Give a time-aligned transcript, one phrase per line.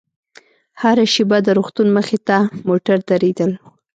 [0.81, 3.51] هره شېبه د روغتون مخې ته موټر درېدل.